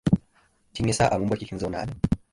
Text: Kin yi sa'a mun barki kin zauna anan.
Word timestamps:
Kin 0.73 0.87
yi 0.89 0.93
sa'a 0.97 1.19
mun 1.19 1.29
barki 1.31 1.45
kin 1.49 1.59
zauna 1.61 1.77
anan. 1.81 1.99